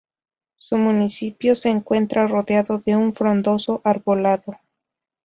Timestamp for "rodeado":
2.25-2.79